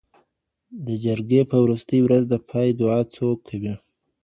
د 0.85 0.87
جرګي 1.03 1.41
په 1.51 1.57
وروستۍ 1.63 1.99
ورځ 2.03 2.23
د 2.27 2.33
پای 2.49 2.67
دعا 2.79 2.99
څوک 3.15 3.37
کوي؟ 3.49 3.75